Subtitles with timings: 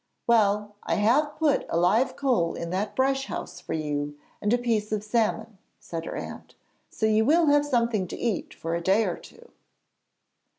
[0.25, 4.57] 'Well, I have put a live coal in that brush house for you and a
[4.57, 6.55] piece of salmon,' said her aunt,
[6.89, 9.51] 'so you will have something to eat for a day or two.'